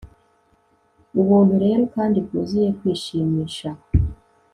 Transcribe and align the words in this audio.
ubuntu 1.19 1.53
rero 1.63 1.83
kandi 1.95 2.17
bwuzuye 2.25 2.69
kwishimisha 2.77 3.69